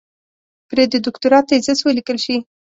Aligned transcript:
پرې 0.69 0.83
د 0.91 0.95
دوکتورا 1.05 1.39
تېزس 1.49 1.79
وليکل 1.83 2.17
شي. 2.25 2.37